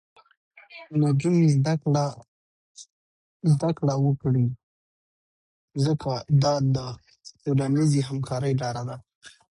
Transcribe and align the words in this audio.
نجونې 0.99 1.47
زده 3.53 3.69
کړه 3.77 3.95
وکړي، 4.05 4.45
ځکه 5.85 6.11
دا 6.43 6.53
د 6.75 6.77
ټولنیزې 7.43 7.99
همکارۍ 8.09 8.53
لاره 8.61 8.83
ده. 8.89 8.97